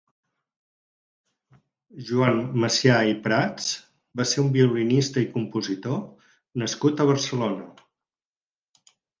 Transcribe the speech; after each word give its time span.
Joan 2.07 2.41
Massià 2.63 2.95
i 3.11 3.13
Prats 3.27 3.69
va 4.21 4.27
ser 4.31 4.41
un 4.47 4.51
violinista 4.57 5.27
i 5.27 5.31
compositor 5.37 6.01
nascut 6.63 7.01
a 7.07 7.11
Barcelona. 7.15 7.71